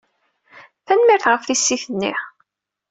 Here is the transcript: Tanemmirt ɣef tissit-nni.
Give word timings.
Tanemmirt 0.85 1.25
ɣef 1.31 1.41
tissit-nni. 1.43 2.13